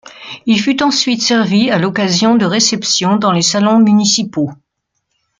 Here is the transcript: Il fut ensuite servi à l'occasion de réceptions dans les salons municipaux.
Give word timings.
Il 0.47 0.59
fut 0.59 0.81
ensuite 0.81 1.21
servi 1.21 1.69
à 1.69 1.77
l'occasion 1.77 2.33
de 2.35 2.45
réceptions 2.45 3.17
dans 3.17 3.31
les 3.31 3.43
salons 3.43 3.77
municipaux. 3.77 4.49